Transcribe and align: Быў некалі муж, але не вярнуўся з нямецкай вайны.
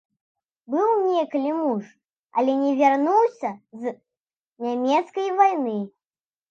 Быў 0.75 0.87
некалі 1.09 1.51
муж, 1.59 1.83
але 2.39 2.57
не 2.63 2.71
вярнуўся 2.81 3.51
з 3.85 3.97
нямецкай 4.67 5.27
вайны. 5.45 5.79